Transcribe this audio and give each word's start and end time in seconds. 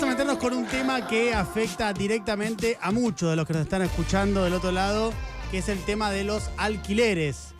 vamos 0.00 0.14
a 0.14 0.16
meternos 0.16 0.38
con 0.38 0.52
un 0.52 0.64
tema 0.64 1.08
que 1.08 1.34
afecta 1.34 1.92
directamente 1.92 2.78
a 2.80 2.92
muchos 2.92 3.30
de 3.30 3.34
los 3.34 3.44
que 3.44 3.54
nos 3.54 3.62
están 3.62 3.82
escuchando 3.82 4.44
del 4.44 4.54
otro 4.54 4.70
lado, 4.70 5.12
que 5.50 5.58
es 5.58 5.68
el 5.68 5.80
tema 5.80 6.12
de 6.12 6.22
los 6.22 6.52
alquileres. 6.56 7.52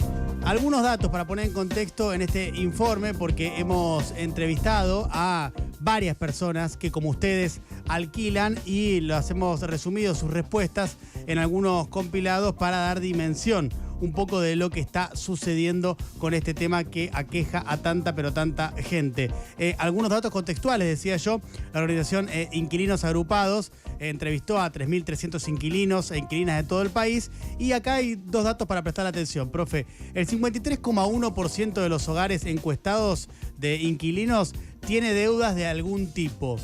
Algunos 0.44 0.84
datos 0.84 1.10
para 1.10 1.26
poner 1.26 1.46
en 1.46 1.52
contexto 1.52 2.12
en 2.12 2.22
este 2.22 2.50
informe, 2.54 3.12
porque 3.12 3.58
hemos 3.58 4.12
entrevistado 4.12 5.08
a 5.10 5.50
varias 5.80 6.14
personas 6.14 6.76
que 6.76 6.92
como 6.92 7.10
ustedes 7.10 7.60
alquilan 7.88 8.56
y 8.64 9.00
las 9.00 9.32
hemos 9.32 9.62
resumido 9.62 10.14
sus 10.14 10.30
respuestas 10.30 10.96
en 11.26 11.38
algunos 11.38 11.88
compilados 11.88 12.54
para 12.54 12.76
dar 12.76 13.00
dimensión 13.00 13.72
un 14.00 14.12
poco 14.12 14.40
de 14.40 14.56
lo 14.56 14.70
que 14.70 14.80
está 14.80 15.14
sucediendo 15.14 15.96
con 16.18 16.34
este 16.34 16.54
tema 16.54 16.84
que 16.84 17.10
aqueja 17.12 17.64
a 17.66 17.78
tanta 17.78 18.14
pero 18.14 18.32
tanta 18.32 18.72
gente. 18.76 19.30
Eh, 19.58 19.74
algunos 19.78 20.10
datos 20.10 20.30
contextuales, 20.30 20.86
decía 20.88 21.16
yo, 21.16 21.40
la 21.72 21.80
organización 21.80 22.28
eh, 22.30 22.48
Inquilinos 22.52 23.04
Agrupados 23.04 23.72
eh, 23.98 24.08
entrevistó 24.08 24.60
a 24.60 24.70
3.300 24.72 25.48
inquilinos 25.48 26.10
e 26.10 26.18
inquilinas 26.18 26.62
de 26.62 26.68
todo 26.68 26.82
el 26.82 26.90
país 26.90 27.30
y 27.58 27.72
acá 27.72 27.94
hay 27.94 28.14
dos 28.16 28.44
datos 28.44 28.68
para 28.68 28.82
prestar 28.82 29.06
atención, 29.06 29.50
profe. 29.50 29.86
El 30.14 30.26
53,1% 30.26 31.72
de 31.74 31.88
los 31.88 32.08
hogares 32.08 32.44
encuestados 32.44 33.28
de 33.58 33.76
inquilinos 33.76 34.54
tiene 34.86 35.12
deudas 35.12 35.54
de 35.54 35.66
algún 35.66 36.12
tipo. 36.12 36.58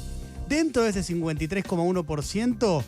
Dentro 0.49 0.83
de 0.83 0.91
ese 0.91 1.01
53,1%, 1.01 2.85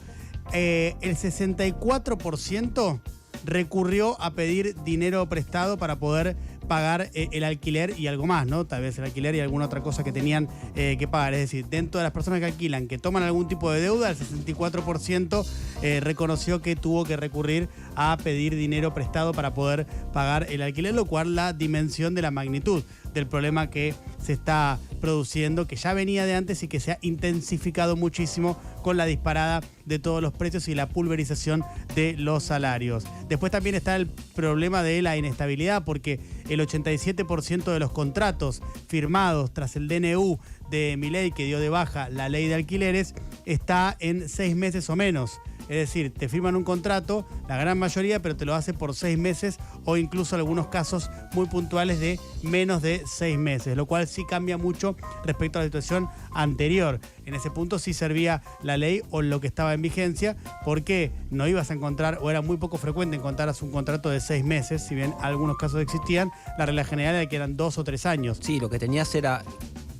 el 0.52 1.16
64% 1.16 3.00
recurrió 3.44 4.20
a 4.20 4.32
pedir 4.32 4.74
dinero 4.84 5.28
prestado 5.28 5.78
para 5.78 5.98
poder 5.98 6.36
pagar 6.66 7.10
eh, 7.14 7.28
el 7.32 7.44
alquiler 7.44 7.94
y 7.98 8.06
algo 8.06 8.26
más, 8.26 8.46
¿no? 8.46 8.66
Tal 8.66 8.82
vez 8.82 8.98
el 8.98 9.04
alquiler 9.04 9.34
y 9.34 9.40
alguna 9.40 9.66
otra 9.66 9.82
cosa 9.82 10.04
que 10.04 10.12
tenían 10.12 10.48
eh, 10.74 10.96
que 10.98 11.08
pagar. 11.08 11.34
Es 11.34 11.40
decir, 11.40 11.66
dentro 11.66 11.98
de 11.98 12.04
las 12.04 12.12
personas 12.12 12.40
que 12.40 12.46
alquilan, 12.46 12.88
que 12.88 12.98
toman 12.98 13.22
algún 13.22 13.48
tipo 13.48 13.70
de 13.70 13.80
deuda, 13.80 14.10
el 14.10 14.16
64% 14.16 15.46
eh, 15.82 16.00
reconoció 16.00 16.60
que 16.60 16.76
tuvo 16.76 17.04
que 17.04 17.16
recurrir 17.16 17.68
a 17.94 18.16
pedir 18.22 18.56
dinero 18.56 18.94
prestado 18.94 19.32
para 19.32 19.54
poder 19.54 19.86
pagar 20.12 20.46
el 20.50 20.62
alquiler, 20.62 20.94
lo 20.94 21.04
cual 21.04 21.34
la 21.34 21.52
dimensión 21.52 22.14
de 22.14 22.22
la 22.22 22.30
magnitud 22.30 22.82
del 23.16 23.26
problema 23.26 23.70
que 23.70 23.94
se 24.22 24.32
está 24.32 24.78
produciendo, 25.00 25.66
que 25.66 25.76
ya 25.76 25.94
venía 25.94 26.26
de 26.26 26.34
antes 26.34 26.62
y 26.62 26.68
que 26.68 26.80
se 26.80 26.92
ha 26.92 26.98
intensificado 27.00 27.96
muchísimo 27.96 28.60
con 28.82 28.96
la 28.96 29.06
disparada 29.06 29.62
de 29.84 29.98
todos 29.98 30.22
los 30.22 30.32
precios 30.32 30.68
y 30.68 30.74
la 30.74 30.88
pulverización 30.88 31.64
de 31.94 32.14
los 32.18 32.44
salarios. 32.44 33.04
Después 33.28 33.50
también 33.50 33.74
está 33.74 33.96
el 33.96 34.06
problema 34.06 34.82
de 34.82 35.02
la 35.02 35.16
inestabilidad, 35.16 35.84
porque 35.84 36.20
el 36.48 36.60
87% 36.60 37.64
de 37.64 37.80
los 37.80 37.90
contratos 37.90 38.62
firmados 38.88 39.52
tras 39.52 39.76
el 39.76 39.88
DNU 39.88 40.38
de 40.70 40.96
Miley, 40.98 41.32
que 41.32 41.44
dio 41.44 41.58
de 41.58 41.68
baja 41.68 42.08
la 42.10 42.28
ley 42.28 42.48
de 42.48 42.54
alquileres, 42.54 43.14
está 43.44 43.96
en 44.00 44.28
seis 44.28 44.54
meses 44.56 44.90
o 44.90 44.96
menos. 44.96 45.40
Es 45.68 45.76
decir, 45.76 46.12
te 46.12 46.28
firman 46.28 46.56
un 46.56 46.64
contrato, 46.64 47.26
la 47.48 47.56
gran 47.56 47.78
mayoría, 47.78 48.22
pero 48.22 48.36
te 48.36 48.44
lo 48.44 48.54
hace 48.54 48.72
por 48.72 48.94
seis 48.94 49.18
meses 49.18 49.58
o 49.84 49.96
incluso 49.96 50.36
algunos 50.36 50.68
casos 50.68 51.10
muy 51.32 51.46
puntuales 51.46 51.98
de 51.98 52.20
menos 52.42 52.82
de 52.82 53.02
seis 53.06 53.38
meses, 53.38 53.76
lo 53.76 53.86
cual 53.86 54.06
sí 54.06 54.24
cambia 54.24 54.58
mucho 54.58 54.96
respecto 55.24 55.58
a 55.58 55.62
la 55.62 55.66
situación 55.66 56.08
anterior. 56.32 57.00
En 57.24 57.34
ese 57.34 57.50
punto 57.50 57.78
sí 57.78 57.94
servía 57.94 58.42
la 58.62 58.76
ley 58.76 59.02
o 59.10 59.22
lo 59.22 59.40
que 59.40 59.48
estaba 59.48 59.74
en 59.74 59.82
vigencia, 59.82 60.36
porque 60.64 61.12
no 61.30 61.48
ibas 61.48 61.70
a 61.70 61.74
encontrar, 61.74 62.18
o 62.20 62.30
era 62.30 62.42
muy 62.42 62.56
poco 62.56 62.78
frecuente 62.78 63.16
encontrar 63.16 63.52
un 63.60 63.70
contrato 63.70 64.10
de 64.10 64.20
seis 64.20 64.44
meses, 64.44 64.84
si 64.86 64.94
bien 64.94 65.14
algunos 65.20 65.56
casos 65.56 65.80
existían, 65.80 66.30
la 66.58 66.66
regla 66.66 66.84
general 66.84 67.14
era 67.14 67.28
que 67.28 67.36
eran 67.36 67.56
dos 67.56 67.78
o 67.78 67.84
tres 67.84 68.06
años. 68.06 68.38
Sí, 68.40 68.60
lo 68.60 68.68
que 68.68 68.78
tenías 68.78 69.14
era, 69.14 69.42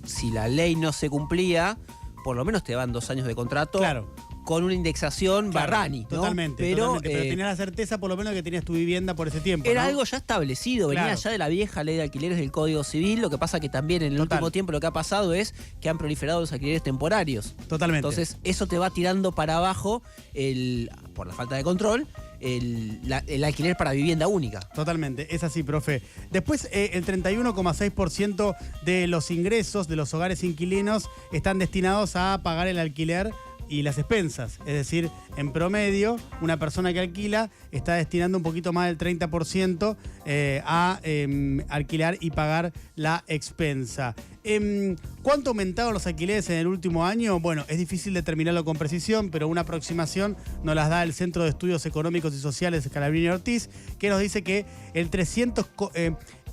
si 0.05 0.30
la 0.30 0.48
ley 0.48 0.77
no 0.77 0.92
se 0.92 1.08
cumplía, 1.08 1.78
por 2.25 2.36
lo 2.36 2.45
menos 2.45 2.64
te 2.64 2.73
daban 2.73 2.92
dos 2.92 3.11
años 3.11 3.27
de 3.27 3.34
contrato. 3.34 3.78
Claro 3.78 4.26
con 4.47 4.62
una 4.62 4.75
indexación 4.75 5.50
barrani. 5.50 6.05
Totalmente, 6.05 6.62
pero, 6.62 6.98
pero 7.02 7.19
eh, 7.19 7.28
tenías 7.28 7.48
la 7.48 7.56
certeza 7.56 7.98
por 7.98 8.08
lo 8.08 8.16
menos 8.16 8.33
que 8.33 8.44
tenías 8.44 8.64
tu 8.64 8.75
vivienda 8.75 9.14
por 9.14 9.27
ese 9.27 9.40
tiempo. 9.40 9.68
Era 9.68 9.84
algo 9.84 10.05
ya 10.05 10.17
establecido, 10.17 10.86
venía 10.89 11.12
ya 11.17 11.30
de 11.30 11.36
la 11.36 11.48
vieja 11.48 11.83
ley 11.83 11.96
de 11.96 12.02
alquileres 12.02 12.39
del 12.39 12.52
Código 12.52 12.85
Civil, 12.85 13.20
lo 13.20 13.29
que 13.29 13.39
pasa 13.39 13.58
que 13.58 13.68
también 13.68 14.02
en 14.02 14.12
el 14.12 14.20
último 14.20 14.52
tiempo 14.52 14.70
lo 14.70 14.79
que 14.79 14.86
ha 14.86 14.92
pasado 14.92 15.35
es 15.35 15.52
que 15.80 15.89
han 15.89 15.98
proliferado 15.98 16.40
los 16.40 16.52
alquileres 16.52 16.85
temporarios. 16.85 17.56
Totalmente. 17.67 17.98
Entonces 17.98 18.39
eso 18.45 18.68
te 18.68 18.79
va 18.79 18.90
tirando 18.90 19.33
para 19.33 19.56
abajo, 19.56 20.01
el, 20.33 20.90
por 21.12 21.27
la 21.27 21.35
falta 21.35 21.56
de 21.56 21.64
control, 21.64 22.06
el, 22.39 23.45
alquiler 23.45 23.77
para 23.77 23.90
vivienda 23.90 24.29
única. 24.29 24.61
Totalmente, 24.61 25.35
es 25.35 25.42
así, 25.42 25.64
profe. 25.64 26.02
Después, 26.30 26.68
eh, 26.70 26.90
el 26.92 27.05
31,6% 27.05 28.56
de 28.85 29.08
los 29.08 29.33
ingresos 29.33 29.89
de 29.89 29.96
los 29.96 30.14
hogares 30.14 30.45
inquilinos 30.45 31.11
están 31.33 31.58
destinados 31.58 32.14
a 32.14 32.40
pagar 32.45 32.68
el 32.68 32.79
alquiler 32.79 33.33
y 33.69 33.83
las 33.83 33.99
expensas. 33.99 34.59
Es 34.67 34.75
decir, 34.75 35.11
en 35.37 35.53
promedio, 35.53 36.17
una 36.41 36.59
persona 36.59 36.93
que 36.93 37.01
alquila 37.01 37.51
está 37.73 37.95
destinando 37.95 38.39
un 38.39 38.45
poquito 38.45 38.73
más 38.73 38.87
del 38.87 38.99
30% 38.99 39.97
eh, 40.25 40.63
a 40.65 41.01
em, 41.03 41.63
alquilar 41.69 42.17
y 42.21 42.31
pagar 42.31 42.73
la 42.95 43.25
expensa. 43.29 44.15
Em, 44.45 44.97
¿Cuánto 45.23 45.51
aumentaron 45.51 45.93
los 45.93 46.07
alquileres 46.07 46.49
en 46.51 46.59
el 46.59 46.67
último 46.67 47.05
año? 47.05 47.41
Bueno, 47.41 47.65
es 47.69 47.79
difícil 47.79 48.15
determinarlo 48.15 48.65
con 48.65 48.77
precisión, 48.77 49.31
pero 49.31 49.49
una 49.49 49.63
aproximación 49.63 50.37
nos 50.63 50.75
las 50.75 50.89
da 50.89 51.03
el 51.03 51.13
Centro 51.13 51.43
de 51.43 51.51
Estudios 51.51 51.85
Económicos 51.87 52.33
y 52.35 52.39
Sociales 52.39 52.89
Calabrini 52.93 53.29
Ortiz, 53.29 53.69
que 53.98 54.09
nos 54.09 54.21
dice 54.21 54.43
que 54.43 54.67
el 54.95 55.11
300... 55.11 55.67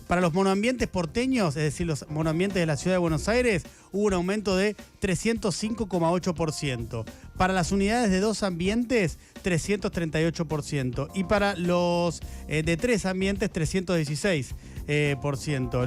Para 0.07 0.19
los 0.19 0.33
monoambientes 0.33 0.89
porteños, 0.89 1.55
es 1.55 1.63
decir, 1.63 1.87
los 1.87 2.07
monoambientes 2.09 2.59
de 2.59 2.65
la 2.65 2.75
ciudad 2.75 2.95
de 2.95 2.99
Buenos 2.99 3.29
Aires, 3.29 3.63
hubo 3.93 4.07
un 4.07 4.13
aumento 4.13 4.57
de 4.57 4.75
305,8%. 5.01 7.05
Para 7.37 7.53
las 7.53 7.71
unidades 7.71 8.11
de 8.11 8.19
dos 8.19 8.43
ambientes, 8.43 9.17
338%. 9.43 11.07
Y 11.13 11.23
para 11.23 11.55
los 11.55 12.19
eh, 12.49 12.63
de 12.63 12.75
tres 12.75 13.05
ambientes, 13.05 13.49
316%, 13.51 14.55
eh, 14.87 15.15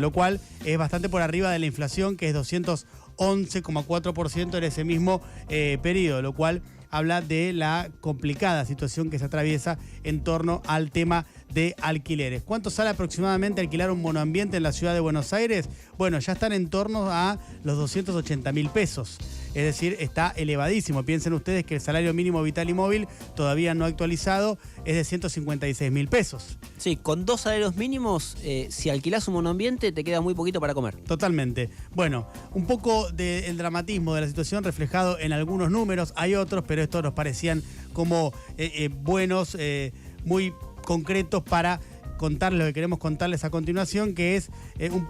lo 0.01 0.13
cual 0.13 0.41
es 0.65 0.79
bastante 0.79 1.11
por 1.11 1.21
arriba 1.21 1.51
de 1.51 1.59
la 1.59 1.67
inflación, 1.67 2.17
que 2.17 2.31
es 2.31 2.35
211,4% 2.35 4.57
en 4.57 4.65
ese 4.65 4.85
mismo 4.85 5.21
eh, 5.49 5.79
periodo, 5.83 6.23
lo 6.23 6.33
cual 6.33 6.63
habla 6.91 7.21
de 7.21 7.53
la 7.53 7.91
complicada 8.01 8.65
situación 8.65 9.11
que 9.11 9.19
se 9.19 9.27
atraviesa 9.27 9.79
en 10.05 10.23
torno 10.23 10.63
al 10.67 10.91
tema 10.91 11.27
de 11.53 11.75
alquileres. 11.81 12.43
¿Cuánto 12.43 12.71
sale 12.71 12.91
aproximadamente 12.91 13.61
alquilar 13.61 13.91
un 13.91 14.03
monoambiente 14.03 14.57
en 14.57 14.63
la 14.63 14.73
ciudad 14.73 14.95
de 14.95 15.01
Buenos 15.01 15.33
Aires? 15.33 15.69
Bueno, 15.97 16.19
ya 16.19 16.33
están 16.33 16.53
en 16.53 16.69
torno 16.69 17.11
a 17.11 17.39
los 17.65 17.77
280 17.79 18.53
mil 18.53 18.69
pesos. 18.71 19.19
Es 19.57 19.65
decir, 19.65 19.97
está 20.01 20.35
elevadísimo. 20.37 21.03
Piensen 21.03 21.33
ustedes 21.33 21.65
que 21.65 21.77
el 21.77 21.81
salario 21.81 22.13
mínimo 22.13 22.43
vital 22.43 22.69
y 22.69 22.75
móvil, 22.75 23.09
todavía 23.35 23.75
no 23.75 23.87
actualizado, 23.87 24.59
es 24.85 24.97
de 24.97 25.05
156 25.05 25.91
mil 25.91 26.09
pesos. 26.09 26.59
Sí, 26.77 26.97
con 26.97 27.25
dos 27.25 27.41
salarios 27.41 27.75
mínimos, 27.75 28.37
eh, 28.43 28.69
si 28.71 28.91
alquilás 28.91 29.27
un 29.29 29.35
monoambiente, 29.35 29.93
te 29.93 30.05
queda 30.05 30.21
muy 30.21 30.35
poquito 30.35 30.61
para 30.61 30.75
comer. 30.75 30.97
Totalmente. 30.97 31.71
Bueno, 31.95 32.29
un 32.53 32.67
poco 32.67 33.11
del 33.13 33.57
dramatismo 33.57 34.15
de 34.15 34.21
la 34.21 34.29
situación 34.29 34.63
reflejado 34.63 35.19
en 35.19 35.33
algunos 35.33 35.71
números. 35.71 36.13
Hay 36.17 36.35
otros, 36.35 36.63
pero 36.69 36.83
estos 36.83 37.03
nos 37.03 37.15
parecían 37.15 37.63
como 37.95 38.35
eh, 38.59 38.71
eh, 38.75 38.89
buenos, 38.89 39.57
muy 40.27 40.53
concretos 40.87 41.43
para 41.43 41.81
contarles 42.17 42.61
lo 42.61 42.65
que 42.67 42.73
queremos 42.73 42.99
contarles 42.99 43.45
a 43.45 43.51
continuación, 43.51 44.15
que 44.15 44.37
es 44.37 44.49
eh, 44.79 44.91
un, 44.91 45.07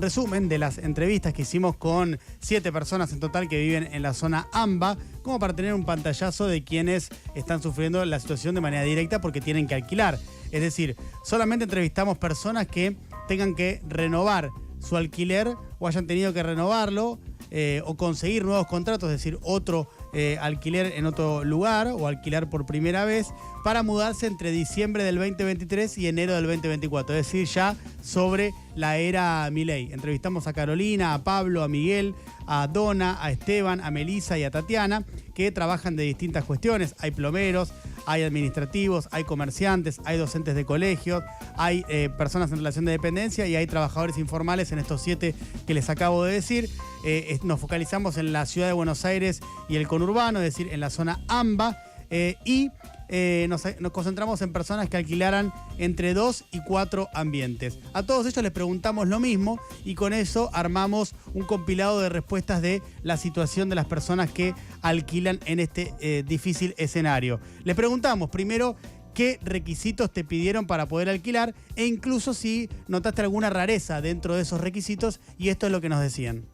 resumen 0.00 0.48
de 0.48 0.58
las 0.58 0.78
entrevistas 0.78 1.32
que 1.32 1.42
hicimos 1.42 1.76
con 1.76 2.18
siete 2.40 2.72
personas 2.72 3.12
en 3.12 3.20
total 3.20 3.48
que 3.48 3.60
viven 3.60 3.88
en 3.92 4.02
la 4.02 4.14
zona 4.14 4.48
AMBA, 4.52 4.96
como 5.22 5.38
para 5.38 5.54
tener 5.54 5.74
un 5.74 5.84
pantallazo 5.84 6.46
de 6.46 6.64
quienes 6.64 7.08
están 7.34 7.62
sufriendo 7.62 8.04
la 8.04 8.20
situación 8.20 8.54
de 8.54 8.60
manera 8.60 8.82
directa 8.82 9.20
porque 9.20 9.40
tienen 9.40 9.66
que 9.66 9.74
alquilar. 9.74 10.18
Es 10.50 10.60
decir, 10.60 10.96
solamente 11.24 11.64
entrevistamos 11.64 12.18
personas 12.18 12.66
que 12.66 12.96
tengan 13.26 13.54
que 13.54 13.82
renovar 13.88 14.50
su 14.80 14.96
alquiler 14.96 15.54
o 15.78 15.88
hayan 15.88 16.06
tenido 16.06 16.32
que 16.32 16.42
renovarlo 16.42 17.18
eh, 17.50 17.82
o 17.84 17.96
conseguir 17.96 18.44
nuevos 18.44 18.66
contratos, 18.66 19.10
es 19.10 19.16
decir, 19.16 19.38
otro 19.42 19.88
eh, 20.12 20.38
alquiler 20.40 20.94
en 20.96 21.06
otro 21.06 21.44
lugar 21.44 21.88
o 21.88 22.06
alquilar 22.06 22.48
por 22.48 22.66
primera 22.66 23.04
vez 23.04 23.28
para 23.64 23.82
mudarse 23.82 24.26
entre 24.26 24.50
diciembre 24.50 25.04
del 25.04 25.16
2023 25.16 25.98
y 25.98 26.08
enero 26.08 26.34
del 26.34 26.46
2024, 26.46 27.14
es 27.14 27.26
decir, 27.26 27.46
ya 27.46 27.76
sobre 28.02 28.54
la 28.74 28.96
era 28.96 29.48
Miley. 29.50 29.92
Entrevistamos 29.92 30.46
a 30.46 30.52
Carolina, 30.52 31.12
a 31.12 31.24
Pablo, 31.24 31.62
a 31.62 31.68
Miguel, 31.68 32.14
a 32.46 32.66
Donna, 32.66 33.18
a 33.20 33.30
Esteban, 33.30 33.80
a 33.82 33.90
Melisa 33.90 34.38
y 34.38 34.44
a 34.44 34.50
Tatiana, 34.50 35.04
que 35.34 35.52
trabajan 35.52 35.96
de 35.96 36.04
distintas 36.04 36.44
cuestiones. 36.44 36.94
Hay 36.98 37.10
plomeros, 37.10 37.72
hay 38.06 38.22
administrativos, 38.22 39.08
hay 39.10 39.24
comerciantes, 39.24 40.00
hay 40.04 40.16
docentes 40.16 40.54
de 40.54 40.64
colegios, 40.64 41.22
hay 41.56 41.84
eh, 41.88 42.08
personas 42.16 42.50
en 42.52 42.58
relación 42.58 42.86
de 42.86 42.92
dependencia 42.92 43.46
y 43.46 43.54
hay 43.56 43.66
trabajadores 43.66 44.16
informales 44.16 44.72
en 44.72 44.78
estos 44.78 45.02
siete 45.02 45.34
que 45.66 45.74
les 45.74 45.90
acabo 45.90 46.24
de 46.24 46.32
decir. 46.32 46.70
Eh, 47.04 47.38
nos 47.42 47.60
focalizamos 47.60 48.16
en 48.16 48.32
la 48.32 48.46
ciudad 48.46 48.66
de 48.66 48.72
Buenos 48.72 49.04
Aires 49.04 49.40
y 49.68 49.76
el 49.76 49.86
conurbano, 49.98 50.38
es 50.38 50.44
decir, 50.54 50.72
en 50.72 50.80
la 50.80 50.90
zona 50.90 51.20
AMBA. 51.26 51.76
Eh, 52.10 52.36
y 52.44 52.70
eh, 53.08 53.46
nos, 53.50 53.64
nos, 53.80 53.92
concentramos 53.92 54.40
en 54.42 54.52
personas 54.52 54.88
que 54.88 54.96
alquilaran 54.96 55.52
entre 55.76 56.14
dos 56.14 56.44
y 56.52 56.62
cuatro 56.62 57.08
ambientes. 57.12 57.78
A 57.92 58.02
todos 58.02 58.26
ellos 58.26 58.42
les 58.42 58.52
preguntamos 58.52 59.08
lo 59.08 59.18
mismo 59.18 59.58
y 59.84 59.94
con 59.94 60.12
eso 60.12 60.50
armamos 60.54 61.14
un 61.34 61.44
compilado 61.44 62.00
de 62.00 62.08
respuestas 62.08 62.62
de 62.62 62.80
la 63.02 63.16
situación 63.16 63.68
de 63.68 63.74
las 63.74 63.86
personas 63.86 64.30
que 64.30 64.54
alquilan 64.80 65.40
en 65.46 65.60
este 65.60 65.92
eh, 66.00 66.22
difícil 66.26 66.74
escenario. 66.78 67.40
Les 67.64 67.76
preguntamos 67.76 68.30
primero 68.30 68.76
qué 69.14 69.38
requisitos 69.42 70.12
te 70.12 70.22
pidieron 70.22 70.66
para 70.66 70.86
poder 70.86 71.08
alquilar 71.08 71.54
e 71.76 71.86
incluso 71.86 72.32
si 72.32 72.70
notaste 72.86 73.22
alguna 73.22 73.50
rareza 73.50 74.00
dentro 74.00 74.36
de 74.36 74.42
esos 74.42 74.60
requisitos 74.60 75.20
y 75.36 75.48
esto 75.48 75.66
es 75.66 75.72
lo 75.72 75.80
que 75.80 75.88
nos 75.88 76.00
decían. 76.00 76.46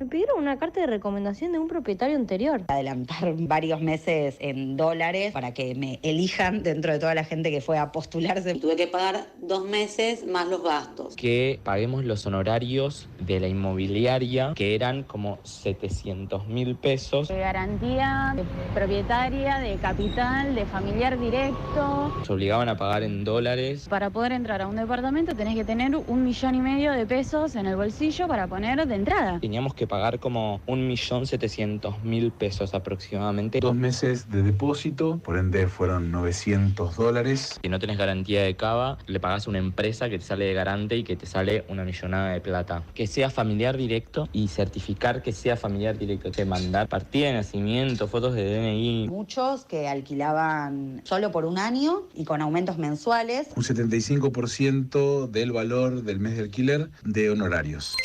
Me 0.00 0.06
pidieron 0.06 0.38
una 0.38 0.60
carta 0.60 0.80
de 0.80 0.86
recomendación 0.86 1.50
de 1.50 1.58
un 1.58 1.66
propietario 1.66 2.14
anterior. 2.14 2.62
Adelantar 2.68 3.34
varios 3.36 3.80
meses 3.80 4.36
en 4.38 4.76
dólares 4.76 5.32
para 5.32 5.54
que 5.54 5.74
me 5.74 5.98
elijan 6.04 6.62
dentro 6.62 6.92
de 6.92 7.00
toda 7.00 7.16
la 7.16 7.24
gente 7.24 7.50
que 7.50 7.60
fue 7.60 7.78
a 7.78 7.90
postularse. 7.90 8.54
Tuve 8.54 8.76
que 8.76 8.86
pagar 8.86 9.26
dos 9.42 9.64
meses 9.64 10.24
más 10.24 10.46
los 10.46 10.62
gastos. 10.62 11.16
Que 11.16 11.58
paguemos 11.64 12.04
los 12.04 12.24
honorarios 12.26 13.08
de 13.18 13.40
la 13.40 13.48
inmobiliaria, 13.48 14.52
que 14.54 14.76
eran 14.76 15.02
como 15.02 15.40
700 15.42 16.46
mil 16.46 16.76
pesos. 16.76 17.26
De 17.26 17.38
garantía 17.38 18.34
de 18.36 18.44
propietaria, 18.72 19.58
de 19.58 19.74
capital, 19.78 20.54
de 20.54 20.64
familiar 20.66 21.18
directo. 21.18 22.14
Se 22.24 22.32
obligaban 22.32 22.68
a 22.68 22.76
pagar 22.76 23.02
en 23.02 23.24
dólares. 23.24 23.88
Para 23.88 24.10
poder 24.10 24.30
entrar 24.30 24.62
a 24.62 24.68
un 24.68 24.76
departamento 24.76 25.34
tenés 25.34 25.56
que 25.56 25.64
tener 25.64 25.96
un 25.96 26.22
millón 26.22 26.54
y 26.54 26.60
medio 26.60 26.92
de 26.92 27.04
pesos 27.04 27.56
en 27.56 27.66
el 27.66 27.74
bolsillo 27.74 28.28
para 28.28 28.46
poner 28.46 28.86
de 28.86 28.94
entrada. 28.94 29.40
Teníamos 29.40 29.74
que 29.74 29.87
pagar 29.88 30.20
como 30.20 30.60
un 30.66 30.86
millón 30.86 31.26
setecientos 31.26 32.02
mil 32.02 32.30
pesos 32.30 32.74
aproximadamente. 32.74 33.60
Dos 33.60 33.74
meses 33.74 34.30
de 34.30 34.42
depósito, 34.42 35.18
por 35.18 35.36
ende 35.36 35.66
fueron 35.66 36.10
900 36.12 36.96
dólares. 36.96 37.58
Si 37.62 37.68
no 37.68 37.78
tenés 37.78 37.98
garantía 37.98 38.42
de 38.42 38.54
cava, 38.56 38.98
le 39.06 39.20
pagas 39.20 39.46
a 39.46 39.50
una 39.50 39.58
empresa 39.58 40.08
que 40.08 40.18
te 40.18 40.24
sale 40.24 40.44
de 40.44 40.54
garante 40.54 40.96
y 40.96 41.04
que 41.04 41.16
te 41.16 41.26
sale 41.26 41.64
una 41.68 41.84
millonada 41.84 42.32
de 42.32 42.40
plata. 42.40 42.82
Que 42.94 43.06
sea 43.06 43.30
familiar 43.30 43.76
directo 43.76 44.28
y 44.32 44.48
certificar 44.48 45.22
que 45.22 45.32
sea 45.32 45.56
familiar 45.56 45.98
directo. 45.98 46.30
Que 46.30 46.44
mandar 46.44 46.88
partida 46.88 47.28
de 47.28 47.34
nacimiento, 47.34 48.06
fotos 48.08 48.34
de 48.34 48.44
DNI. 48.44 49.08
Muchos 49.08 49.64
que 49.64 49.88
alquilaban 49.88 51.02
solo 51.04 51.30
por 51.30 51.44
un 51.44 51.58
año 51.58 52.02
y 52.14 52.24
con 52.24 52.42
aumentos 52.42 52.78
mensuales. 52.78 53.48
Un 53.56 53.62
75% 53.62 55.28
del 55.28 55.52
valor 55.52 56.02
del 56.02 56.20
mes 56.20 56.36
de 56.36 56.42
alquiler 56.42 56.90
de 57.04 57.30
honorarios. 57.30 57.96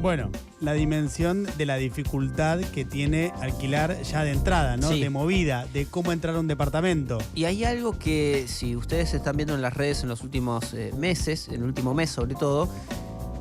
Bueno, 0.00 0.30
la 0.60 0.74
dimensión 0.74 1.46
de 1.56 1.66
la 1.66 1.76
dificultad 1.76 2.60
que 2.60 2.84
tiene 2.84 3.32
alquilar 3.40 4.02
ya 4.02 4.22
de 4.22 4.32
entrada, 4.32 4.76
¿no? 4.76 4.90
De 4.90 5.10
movida, 5.10 5.66
de 5.72 5.86
cómo 5.86 6.12
entrar 6.12 6.34
a 6.36 6.40
un 6.40 6.46
departamento. 6.46 7.18
Y 7.34 7.44
hay 7.44 7.64
algo 7.64 7.98
que, 7.98 8.44
si 8.46 8.76
ustedes 8.76 9.14
están 9.14 9.36
viendo 9.36 9.54
en 9.54 9.62
las 9.62 9.74
redes 9.74 10.02
en 10.02 10.08
los 10.08 10.22
últimos 10.22 10.74
eh, 10.74 10.92
meses, 10.98 11.48
en 11.48 11.54
el 11.54 11.64
último 11.64 11.94
mes 11.94 12.10
sobre 12.10 12.34
todo, 12.34 12.68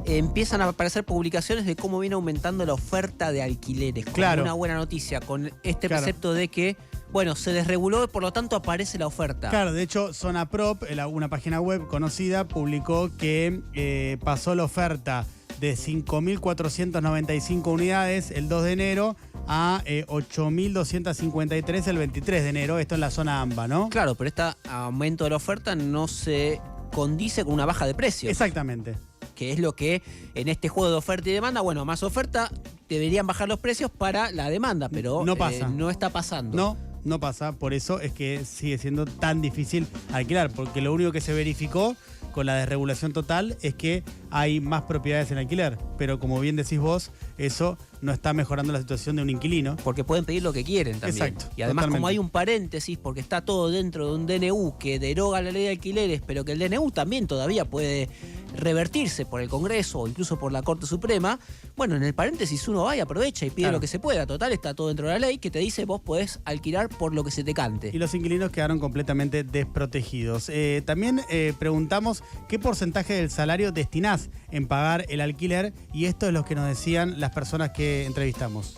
empiezan 0.06 0.62
a 0.62 0.70
aparecer 0.70 1.04
publicaciones 1.04 1.66
de 1.66 1.76
cómo 1.76 2.00
viene 2.00 2.16
aumentando 2.16 2.66
la 2.66 2.74
oferta 2.74 3.32
de 3.32 3.44
alquileres. 3.44 4.06
Claro. 4.06 4.44
Una 4.44 4.54
buena 4.54 4.76
noticia, 4.76 5.20
con 5.20 5.52
este 5.64 5.90
precepto 5.90 6.34
de 6.34 6.48
que 6.48 6.78
bueno, 7.14 7.36
se 7.36 7.54
desreguló, 7.54 8.08
por 8.08 8.24
lo 8.24 8.34
tanto 8.34 8.56
aparece 8.56 8.98
la 8.98 9.06
oferta. 9.06 9.52
Claro, 9.52 9.72
de 9.72 9.84
hecho, 9.84 10.14
Zona 10.14 10.50
Prop, 10.50 10.82
una 11.12 11.30
página 11.30 11.62
web 11.62 11.88
conocida, 11.88 12.48
publicó 12.48 13.12
que 13.20 13.62
eh, 13.76 14.18
pasó 14.24 14.56
la 14.56 14.64
oferta 14.64 15.28
de 15.60 15.76
5.495 15.76 17.68
unidades 17.68 18.32
el 18.32 18.50
2 18.50 18.64
de 18.64 18.72
enero 18.72 19.16
a 19.48 19.82
8.253 19.86 21.52
eh, 21.52 21.90
el 21.90 21.98
23 21.98 22.44
de 22.44 22.50
enero. 22.50 22.80
Esto 22.80 22.96
en 22.96 23.02
la 23.02 23.12
zona 23.12 23.42
AMBA, 23.42 23.68
¿no? 23.68 23.90
Claro, 23.90 24.16
pero 24.16 24.28
este 24.28 24.44
aumento 24.70 25.24
de 25.24 25.32
la 25.32 25.36
oferta 25.38 25.76
no 25.76 26.08
se 26.08 26.62
condice 26.94 27.44
con 27.44 27.54
una 27.54 27.66
baja 27.66 27.86
de 27.86 27.94
precio. 27.94 28.30
Exactamente. 28.30 28.96
Que 29.36 29.52
es 29.52 29.60
lo 29.60 29.74
que 29.74 30.02
en 30.36 30.48
este 30.48 30.70
juego 30.70 30.92
de 30.92 30.98
oferta 30.98 31.30
y 31.30 31.34
demanda, 31.34 31.62
bueno, 31.62 31.86
más 31.86 32.04
oferta, 32.04 32.52
deberían 32.88 33.26
bajar 33.26 33.48
los 33.50 33.60
precios 33.60 33.90
para 33.90 34.32
la 34.32 34.50
demanda, 34.50 34.90
pero 34.90 35.26
no, 35.26 35.36
pasa. 35.36 35.68
Eh, 35.68 35.72
no 35.74 35.90
está 35.90 36.10
pasando. 36.10 36.56
No, 36.56 36.78
no 37.04 37.20
pasa. 37.20 37.54
Por 37.54 37.74
eso 37.74 38.00
es 38.00 38.12
que 38.12 38.46
sigue 38.46 38.78
siendo 38.78 39.06
tan 39.06 39.42
difícil 39.42 39.88
alquilar, 40.12 40.52
porque 40.52 40.82
lo 40.82 40.94
único 40.94 41.12
que 41.12 41.22
se 41.22 41.34
verificó 41.34 41.96
con 42.32 42.46
la 42.46 42.56
desregulación 42.56 43.14
total 43.14 43.58
es 43.62 43.76
que 43.76 44.04
hay 44.32 44.60
más 44.60 44.84
propiedades 44.84 45.32
en 45.32 45.38
alquiler. 45.38 45.78
Pero 45.98 46.20
como 46.20 46.40
bien 46.40 46.56
decís 46.56 46.80
vos, 46.80 47.12
eso 47.38 47.78
no 48.02 48.12
está 48.12 48.34
mejorando 48.34 48.74
la 48.74 48.80
situación 48.80 49.16
de 49.16 49.22
un 49.22 49.30
inquilino. 49.30 49.78
Porque 49.84 50.04
pueden 50.04 50.26
pedir 50.26 50.44
lo 50.44 50.52
que 50.52 50.64
quieren 50.64 51.00
también. 51.00 51.28
Exacto. 51.28 51.54
Y 51.56 51.62
además, 51.62 51.88
como 51.88 52.08
hay 52.08 52.18
un 52.18 52.30
paréntesis, 52.30 52.98
porque 52.98 53.22
está 53.22 53.42
todo 53.46 53.70
dentro 53.70 54.08
de 54.08 54.16
un 54.16 54.26
DNU 54.26 54.78
que 54.78 55.00
deroga 55.00 55.42
la 55.42 55.52
ley 55.52 55.64
de 55.64 55.70
alquileres, 55.70 56.22
pero 56.26 56.44
que 56.44 56.54
el 56.54 56.60
DNU 56.60 56.92
también 56.92 57.28
todavía 57.28 57.66
puede 57.66 58.10
revertirse 58.56 59.26
por 59.26 59.42
el 59.42 59.50
Congreso 59.50 60.00
o 60.00 60.08
incluso 60.08 60.38
por 60.38 60.52
la 60.52 60.62
Corte 60.62 60.86
Suprema, 60.86 61.40
bueno, 61.76 61.96
en 61.96 62.04
el 62.04 62.14
paréntesis 62.14 62.68
uno 62.68 62.84
va 62.84 62.96
y 62.96 63.00
aprovecha 63.00 63.46
y 63.46 63.50
pide 63.50 63.72
lo 63.72 63.80
que 63.80 63.88
se 63.88 64.00
pueda. 64.00 64.26
Total, 64.26 64.52
está 64.52 64.74
todo 64.74 64.88
dentro 64.88 65.08
de 65.08 65.14
la 65.14 65.20
ley 65.20 65.38
que 65.38 65.52
te 65.52 65.60
dice 65.60 65.86
vos 65.86 66.02
podés 66.02 66.40
alquilar 66.46 66.90
por 66.90 67.14
lo 67.14 67.24
que 67.24 67.32
se 67.32 67.44
te 67.44 67.54
cante. 67.54 67.92
Y 67.94 67.98
los 67.98 68.14
inquilinos 68.14 68.52
quedaron 68.52 68.80
completamente 68.80 69.44
desprotegidos. 69.44 70.50
Eh, 70.50 70.82
también 70.86 71.22
eh, 71.30 71.54
preguntamos 71.58 72.24
qué 72.48 72.60
porcentaje 72.60 73.14
del 73.14 73.30
salario 73.30 73.72
destinás 73.72 74.30
en 74.52 74.68
pagar 74.68 75.06
el 75.10 75.22
alquiler 75.22 75.74
y 75.94 76.06
esto 76.06 76.28
es 76.28 76.34
lo 76.34 76.46
que 76.46 76.56
nos 76.56 76.68
decían 76.68 77.20
las 77.20 77.32
personas 77.32 77.72
que 77.72 78.06
entrevistamos. 78.06 78.76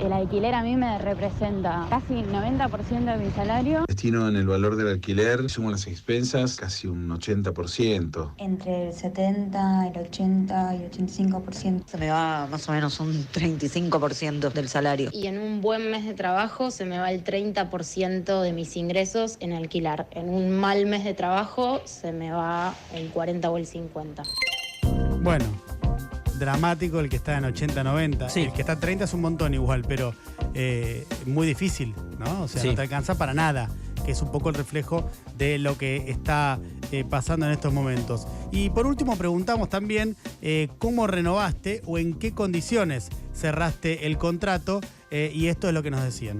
El 0.00 0.14
alquiler 0.14 0.54
a 0.54 0.62
mí 0.62 0.76
me 0.76 0.96
representa 0.98 1.86
casi 1.90 2.14
90% 2.14 3.04
de 3.04 3.16
mi 3.22 3.30
salario. 3.32 3.84
Destino 3.86 4.28
en 4.28 4.36
el 4.36 4.46
valor 4.46 4.76
del 4.76 4.88
alquiler, 4.88 5.50
sumo 5.50 5.70
las 5.70 5.86
expensas, 5.86 6.56
casi 6.56 6.86
un 6.86 7.10
80%. 7.10 8.32
Entre 8.38 8.88
el 8.88 8.94
70, 8.94 9.88
el 9.88 9.98
80 9.98 10.76
y 10.76 10.82
el 10.84 10.90
85%. 10.90 11.82
Se 11.86 11.98
me 11.98 12.08
va 12.08 12.46
más 12.50 12.66
o 12.70 12.72
menos 12.72 12.98
un 12.98 13.12
35% 13.12 14.50
del 14.50 14.68
salario. 14.68 15.10
Y 15.12 15.26
en 15.26 15.38
un 15.38 15.60
buen 15.60 15.90
mes 15.90 16.06
de 16.06 16.14
trabajo 16.14 16.70
se 16.70 16.86
me 16.86 16.98
va 16.98 17.12
el 17.12 17.22
30% 17.22 18.40
de 18.40 18.52
mis 18.54 18.76
ingresos 18.78 19.36
en 19.40 19.52
alquilar. 19.52 20.06
En 20.12 20.30
un 20.30 20.50
mal 20.50 20.86
mes 20.86 21.04
de 21.04 21.12
trabajo 21.12 21.82
se 21.84 22.12
me 22.12 22.32
va 22.32 22.74
el 22.94 23.10
40 23.10 23.50
o 23.50 23.58
el 23.58 23.66
50. 23.66 24.22
Bueno, 25.22 25.44
dramático 26.40 26.98
el 26.98 27.08
que 27.08 27.16
está 27.16 27.38
en 27.38 27.44
80, 27.44 27.84
90. 27.84 28.26
El 28.34 28.52
que 28.52 28.62
está 28.62 28.72
en 28.72 28.80
30 28.80 29.04
es 29.04 29.14
un 29.14 29.20
montón 29.20 29.54
igual, 29.54 29.84
pero 29.86 30.14
eh, 30.54 31.06
muy 31.26 31.46
difícil, 31.46 31.94
¿no? 32.18 32.42
O 32.42 32.48
sea, 32.48 32.64
no 32.64 32.74
te 32.74 32.82
alcanza 32.82 33.16
para 33.16 33.34
nada, 33.34 33.70
que 34.04 34.12
es 34.12 34.22
un 34.22 34.32
poco 34.32 34.48
el 34.48 34.56
reflejo 34.56 35.08
de 35.38 35.58
lo 35.58 35.78
que 35.78 36.10
está 36.10 36.58
eh, 36.90 37.04
pasando 37.08 37.46
en 37.46 37.52
estos 37.52 37.72
momentos. 37.72 38.26
Y 38.50 38.70
por 38.70 38.86
último, 38.86 39.16
preguntamos 39.16 39.68
también 39.68 40.16
eh, 40.42 40.68
cómo 40.78 41.06
renovaste 41.06 41.82
o 41.86 41.98
en 41.98 42.14
qué 42.14 42.32
condiciones 42.32 43.10
cerraste 43.32 44.06
el 44.06 44.18
contrato, 44.18 44.80
y 45.12 45.48
esto 45.48 45.66
es 45.66 45.74
lo 45.74 45.82
que 45.82 45.90
nos 45.90 46.04
decían 46.04 46.38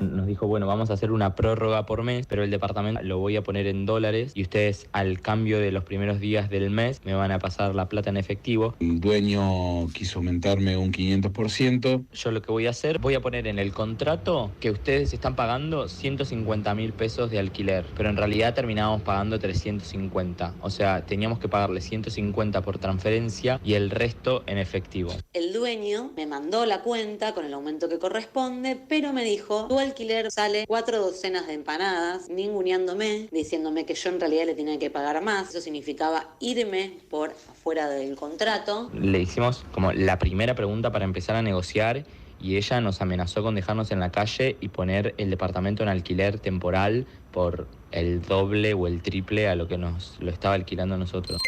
nos 0.00 0.26
dijo, 0.26 0.46
bueno, 0.46 0.66
vamos 0.66 0.90
a 0.90 0.94
hacer 0.94 1.12
una 1.12 1.34
prórroga 1.34 1.86
por 1.86 2.02
mes, 2.02 2.26
pero 2.26 2.42
el 2.42 2.50
departamento 2.50 3.02
lo 3.02 3.18
voy 3.18 3.36
a 3.36 3.42
poner 3.42 3.66
en 3.66 3.86
dólares 3.86 4.32
y 4.34 4.42
ustedes 4.42 4.88
al 4.92 5.20
cambio 5.20 5.58
de 5.58 5.72
los 5.72 5.84
primeros 5.84 6.20
días 6.20 6.50
del 6.50 6.70
mes 6.70 7.00
me 7.04 7.14
van 7.14 7.32
a 7.32 7.38
pasar 7.38 7.74
la 7.74 7.88
plata 7.88 8.10
en 8.10 8.16
efectivo. 8.16 8.74
El 8.80 9.00
dueño 9.00 9.88
quiso 9.92 10.18
aumentarme 10.18 10.76
un 10.76 10.92
500%. 10.92 12.04
Yo 12.12 12.30
lo 12.30 12.42
que 12.42 12.52
voy 12.52 12.66
a 12.66 12.70
hacer, 12.70 12.98
voy 12.98 13.14
a 13.14 13.20
poner 13.20 13.46
en 13.46 13.58
el 13.58 13.72
contrato 13.72 14.52
que 14.60 14.70
ustedes 14.70 15.12
están 15.12 15.34
pagando 15.36 15.88
150 15.88 16.74
mil 16.74 16.92
pesos 16.92 17.30
de 17.30 17.38
alquiler, 17.38 17.86
pero 17.96 18.08
en 18.10 18.16
realidad 18.16 18.54
terminábamos 18.54 19.02
pagando 19.02 19.38
350. 19.38 20.54
O 20.60 20.70
sea, 20.70 21.04
teníamos 21.06 21.38
que 21.38 21.48
pagarle 21.48 21.80
150 21.80 22.62
por 22.62 22.78
transferencia 22.78 23.60
y 23.64 23.74
el 23.74 23.90
resto 23.90 24.42
en 24.46 24.58
efectivo. 24.58 25.12
El 25.32 25.52
dueño 25.52 26.12
me 26.16 26.26
mandó 26.26 26.66
la 26.66 26.82
cuenta 26.82 27.34
con 27.34 27.44
el 27.44 27.54
aumento 27.54 27.88
que 27.88 27.98
corresponde, 27.98 28.78
pero 28.88 29.12
me 29.12 29.24
dijo, 29.24 29.66
tú 29.68 29.80
alquiler 29.88 30.30
sale 30.30 30.64
cuatro 30.66 30.98
docenas 31.00 31.46
de 31.46 31.54
empanadas, 31.54 32.28
ninguneándome, 32.28 33.28
diciéndome 33.32 33.84
que 33.84 33.94
yo 33.94 34.10
en 34.10 34.20
realidad 34.20 34.46
le 34.46 34.54
tenía 34.54 34.78
que 34.78 34.90
pagar 34.90 35.22
más. 35.22 35.50
Eso 35.50 35.60
significaba 35.60 36.28
irme 36.40 36.98
por 37.10 37.32
fuera 37.32 37.88
del 37.88 38.16
contrato. 38.16 38.90
Le 38.92 39.20
hicimos 39.20 39.64
como 39.72 39.92
la 39.92 40.18
primera 40.18 40.54
pregunta 40.54 40.92
para 40.92 41.04
empezar 41.04 41.36
a 41.36 41.42
negociar 41.42 42.04
y 42.40 42.56
ella 42.56 42.80
nos 42.80 43.00
amenazó 43.00 43.42
con 43.42 43.54
dejarnos 43.54 43.90
en 43.90 44.00
la 44.00 44.12
calle 44.12 44.56
y 44.60 44.68
poner 44.68 45.14
el 45.18 45.30
departamento 45.30 45.82
en 45.82 45.88
alquiler 45.88 46.38
temporal 46.38 47.06
por 47.32 47.66
el 47.90 48.22
doble 48.22 48.74
o 48.74 48.86
el 48.86 49.02
triple 49.02 49.48
a 49.48 49.56
lo 49.56 49.66
que 49.66 49.78
nos 49.78 50.16
lo 50.20 50.30
estaba 50.30 50.54
alquilando 50.54 50.94
a 50.94 50.98
nosotros. 50.98 51.40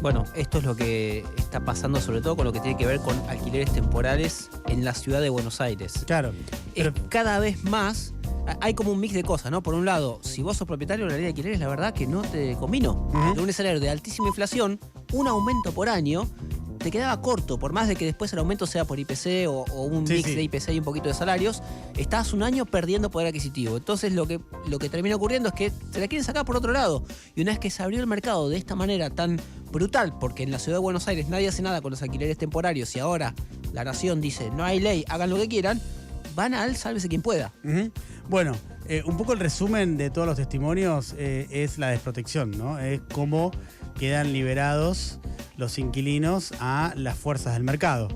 Bueno, 0.00 0.24
esto 0.34 0.58
es 0.58 0.64
lo 0.64 0.74
que 0.74 1.24
está 1.36 1.60
pasando 1.60 2.00
sobre 2.00 2.22
todo 2.22 2.34
con 2.34 2.46
lo 2.46 2.52
que 2.52 2.60
tiene 2.60 2.76
que 2.76 2.86
ver 2.86 3.00
con 3.00 3.14
alquileres 3.28 3.72
temporales 3.72 4.50
en 4.66 4.84
la 4.84 4.94
ciudad 4.94 5.20
de 5.20 5.28
Buenos 5.28 5.60
Aires. 5.60 6.04
Claro. 6.06 6.32
Pero... 6.74 6.92
cada 7.10 7.38
vez 7.38 7.62
más 7.64 8.14
hay 8.60 8.74
como 8.74 8.92
un 8.92 9.00
mix 9.00 9.12
de 9.12 9.22
cosas, 9.22 9.52
¿no? 9.52 9.62
Por 9.62 9.74
un 9.74 9.84
lado, 9.84 10.18
si 10.22 10.42
vos 10.42 10.56
sos 10.56 10.66
propietario 10.66 11.04
de 11.04 11.10
la 11.10 11.16
ley 11.16 11.24
de 11.24 11.28
alquileres, 11.28 11.60
la 11.60 11.68
verdad 11.68 11.92
que 11.92 12.06
no 12.06 12.22
te 12.22 12.56
convino. 12.56 13.08
De 13.34 13.42
un 13.42 13.48
escenario 13.48 13.78
de 13.78 13.90
altísima 13.90 14.28
inflación, 14.28 14.80
un 15.12 15.28
aumento 15.28 15.72
por 15.72 15.88
año 15.88 16.26
te 16.80 16.90
quedaba 16.90 17.20
corto, 17.20 17.58
por 17.58 17.72
más 17.72 17.88
de 17.88 17.94
que 17.94 18.04
después 18.06 18.32
el 18.32 18.38
aumento 18.38 18.66
sea 18.66 18.84
por 18.84 18.98
IPC 18.98 19.46
o, 19.48 19.64
o 19.72 19.82
un 19.84 20.06
Sí, 20.06 20.14
mix 20.14 20.28
sí. 20.28 20.34
de 20.34 20.42
IPC 20.42 20.68
y 20.70 20.78
un 20.78 20.84
poquito 20.84 21.08
de 21.08 21.14
salarios, 21.14 21.62
estás 21.96 22.32
un 22.32 22.42
año 22.42 22.66
perdiendo 22.66 23.10
poder 23.10 23.28
adquisitivo. 23.28 23.76
Entonces 23.76 24.12
lo 24.12 24.26
que, 24.26 24.40
lo 24.68 24.78
que 24.78 24.88
termina 24.88 25.14
ocurriendo 25.14 25.48
es 25.50 25.54
que 25.54 25.70
se 25.92 26.00
la 26.00 26.08
quieren 26.08 26.24
sacar 26.24 26.44
por 26.44 26.56
otro 26.56 26.72
lado. 26.72 27.04
Y 27.36 27.42
una 27.42 27.52
vez 27.52 27.58
que 27.60 27.70
se 27.70 27.82
abrió 27.82 28.00
el 28.00 28.06
mercado 28.06 28.48
de 28.48 28.56
esta 28.56 28.74
manera 28.74 29.10
tan 29.10 29.38
brutal, 29.70 30.18
porque 30.18 30.42
en 30.42 30.50
la 30.50 30.58
ciudad 30.58 30.78
de 30.78 30.82
Buenos 30.82 31.06
Aires 31.06 31.28
nadie 31.28 31.48
hace 31.48 31.62
nada 31.62 31.80
con 31.82 31.90
los 31.90 32.02
alquileres 32.02 32.38
temporarios 32.38 32.96
y 32.96 32.98
ahora 32.98 33.34
la 33.72 33.84
nación 33.84 34.20
dice 34.20 34.50
no 34.56 34.64
hay 34.64 34.80
ley, 34.80 35.04
hagan 35.08 35.30
lo 35.30 35.36
que 35.36 35.48
quieran, 35.48 35.80
van 36.34 36.54
al 36.54 36.76
sálvese 36.76 37.08
quien 37.08 37.22
pueda. 37.22 37.52
Bueno, 38.28 38.56
eh, 38.88 39.02
un 39.06 39.16
poco 39.16 39.32
el 39.32 39.38
resumen 39.38 39.96
de 39.96 40.10
todos 40.10 40.26
los 40.26 40.36
testimonios 40.36 41.14
eh, 41.18 41.46
es 41.50 41.78
la 41.78 41.88
desprotección, 41.90 42.50
¿no? 42.52 42.78
Es 42.78 43.00
cómo 43.12 43.50
quedan 43.98 44.32
liberados 44.32 45.20
los 45.60 45.78
inquilinos 45.78 46.52
a 46.58 46.92
las 46.96 47.16
fuerzas 47.16 47.52
del 47.54 47.62
mercado, 47.62 48.08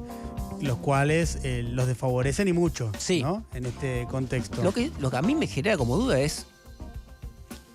los 0.60 0.78
cuales 0.78 1.38
eh, 1.44 1.62
los 1.62 1.86
desfavorecen 1.86 2.48
y 2.48 2.52
mucho, 2.52 2.90
Sí. 2.98 3.22
¿no? 3.22 3.44
En 3.54 3.66
este 3.66 4.06
contexto. 4.10 4.62
Lo 4.64 4.72
que, 4.72 4.90
lo 4.98 5.10
que 5.10 5.16
a 5.18 5.22
mí 5.22 5.34
me 5.36 5.46
genera 5.46 5.76
como 5.76 5.96
duda 5.96 6.18
es. 6.18 6.46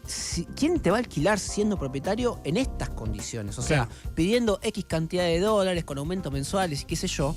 si- 0.07 0.45
¿Quién 0.55 0.79
te 0.79 0.89
va 0.89 0.97
a 0.97 0.99
alquilar 0.99 1.37
siendo 1.39 1.77
propietario 1.77 2.39
en 2.43 2.57
estas 2.57 2.89
condiciones? 2.89 3.59
O 3.59 3.61
sea, 3.61 3.87
pidiendo 4.15 4.59
X 4.63 4.85
cantidad 4.85 5.23
de 5.23 5.39
dólares 5.39 5.83
con 5.83 5.97
aumentos 5.99 6.33
mensuales 6.33 6.81
y 6.81 6.85
qué 6.85 6.95
sé 6.95 7.07
yo. 7.07 7.35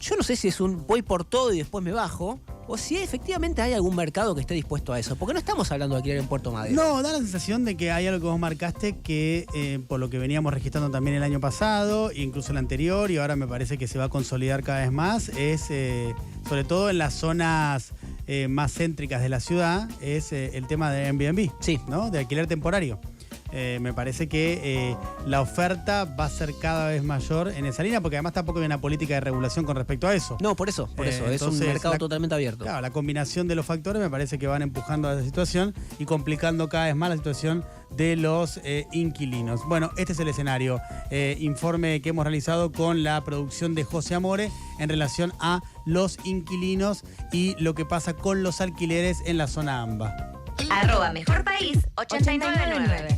Yo 0.00 0.16
no 0.16 0.22
sé 0.22 0.34
si 0.36 0.48
es 0.48 0.60
un 0.60 0.86
voy 0.86 1.02
por 1.02 1.24
todo 1.24 1.52
y 1.52 1.58
después 1.58 1.84
me 1.84 1.92
bajo, 1.92 2.40
o 2.68 2.76
si 2.76 2.96
efectivamente 2.98 3.60
hay 3.62 3.72
algún 3.72 3.96
mercado 3.96 4.34
que 4.34 4.42
esté 4.42 4.54
dispuesto 4.54 4.92
a 4.92 4.98
eso. 5.00 5.16
Porque 5.16 5.32
no 5.32 5.40
estamos 5.40 5.72
hablando 5.72 5.94
de 5.96 5.98
alquiler 5.98 6.18
en 6.18 6.26
Puerto 6.28 6.52
Madero. 6.52 6.76
No, 6.76 7.02
da 7.02 7.12
la 7.12 7.18
sensación 7.18 7.64
de 7.64 7.76
que 7.76 7.90
hay 7.90 8.06
algo 8.06 8.20
que 8.20 8.26
vos 8.26 8.38
marcaste 8.38 8.96
que 9.02 9.46
eh, 9.54 9.80
por 9.88 9.98
lo 9.98 10.10
que 10.10 10.18
veníamos 10.18 10.52
registrando 10.54 10.90
también 10.90 11.16
el 11.16 11.22
año 11.22 11.40
pasado, 11.40 12.12
incluso 12.12 12.52
el 12.52 12.58
anterior, 12.58 13.10
y 13.10 13.16
ahora 13.16 13.34
me 13.34 13.46
parece 13.48 13.78
que 13.78 13.88
se 13.88 13.98
va 13.98 14.04
a 14.04 14.08
consolidar 14.08 14.62
cada 14.62 14.80
vez 14.80 14.92
más, 14.92 15.30
es 15.30 15.66
eh, 15.70 16.14
sobre 16.48 16.64
todo 16.64 16.90
en 16.90 16.98
las 16.98 17.14
zonas 17.14 17.92
eh, 18.26 18.46
más 18.48 18.72
céntricas 18.74 19.22
de 19.22 19.30
la 19.30 19.40
ciudad, 19.40 19.88
es 20.02 20.32
eh, 20.32 20.50
el 20.54 20.66
tema 20.66 20.92
de 20.92 21.06
Airbnb, 21.06 21.50
Sí. 21.60 21.80
¿no? 21.88 22.10
De 22.10 22.18
alquiler 22.18 22.46
temporario. 22.46 23.00
Eh, 23.52 23.78
me 23.80 23.92
parece 23.94 24.28
que 24.28 24.60
eh, 24.62 24.96
la 25.26 25.40
oferta 25.40 26.04
va 26.04 26.26
a 26.26 26.28
ser 26.28 26.54
cada 26.60 26.88
vez 26.88 27.02
mayor 27.02 27.48
en 27.48 27.64
esa 27.66 27.82
línea, 27.82 28.00
porque 28.00 28.16
además 28.16 28.32
tampoco 28.34 28.58
hay 28.60 28.66
una 28.66 28.80
política 28.80 29.14
de 29.14 29.20
regulación 29.20 29.64
con 29.64 29.76
respecto 29.76 30.06
a 30.06 30.14
eso. 30.14 30.36
No, 30.40 30.54
por 30.54 30.68
eso, 30.68 30.86
por 30.94 31.06
Eh, 31.06 31.10
eso. 31.10 31.26
es 31.26 31.42
un 31.42 31.58
mercado 31.58 31.94
la- 31.94 31.98
totalmente 31.98 32.34
abierto. 32.34 32.64
Claro, 32.64 32.80
la 32.80 32.90
combinación 32.90 33.48
de 33.48 33.54
los 33.54 33.64
factores 33.66 34.02
me 34.02 34.10
parece 34.10 34.38
que 34.38 34.46
van 34.46 34.62
empujando 34.62 35.08
a 35.08 35.14
esa 35.14 35.24
situación 35.24 35.74
y 35.98 36.04
complicando 36.04 36.68
cada 36.68 36.86
vez 36.86 36.96
más 36.96 37.08
la 37.10 37.16
situación 37.16 37.64
de 37.90 38.16
los 38.16 38.60
eh, 38.64 38.86
inquilinos. 38.92 39.66
Bueno, 39.66 39.90
este 39.96 40.12
es 40.12 40.20
el 40.20 40.28
escenario. 40.28 40.80
Eh, 41.10 41.36
informe 41.40 42.02
que 42.02 42.10
hemos 42.10 42.24
realizado 42.24 42.70
con 42.70 43.02
la 43.02 43.24
producción 43.24 43.74
de 43.74 43.84
José 43.84 44.14
Amore 44.14 44.50
en 44.78 44.88
relación 44.90 45.32
a 45.40 45.60
los 45.86 46.18
inquilinos 46.24 47.02
y 47.32 47.54
lo 47.62 47.74
que 47.74 47.86
pasa 47.86 48.12
con 48.12 48.42
los 48.42 48.60
alquileres 48.60 49.18
en 49.24 49.38
la 49.38 49.46
zona 49.46 49.80
AMBA. 49.82 50.14
Arroba 50.70 51.12
Mejor 51.12 51.44
País 51.44 51.78
899. 51.96 53.16